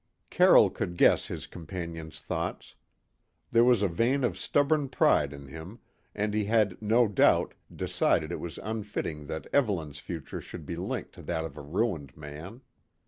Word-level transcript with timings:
Carroll 0.31 0.71
could 0.71 0.97
guess 0.97 1.27
his 1.27 1.45
companion's 1.45 2.19
thoughts. 2.19 2.73
There 3.51 3.63
was 3.63 3.83
a 3.83 3.87
vein 3.87 4.23
of 4.23 4.35
stubborn 4.35 4.89
pride 4.89 5.31
in 5.31 5.47
him, 5.47 5.77
and 6.15 6.33
he 6.33 6.45
had, 6.45 6.81
no 6.81 7.07
doubt, 7.07 7.53
decided 7.71 8.31
it 8.31 8.39
was 8.39 8.57
unfitting 8.63 9.27
that 9.27 9.45
Evelyn's 9.53 9.99
future 9.99 10.41
should 10.41 10.65
be 10.65 10.75
linked 10.75 11.13
to 11.13 11.21
that 11.21 11.45
of 11.45 11.55
a 11.55 11.61
ruined 11.61 12.17
man. 12.17 12.61